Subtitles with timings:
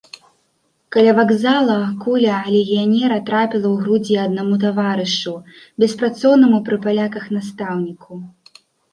[0.93, 1.73] Каля вакзала
[2.05, 5.33] куля легіянера трапіла ў грудзі аднаму таварышу,
[5.83, 8.17] беспрацоўнаму пры паляках настаўніку.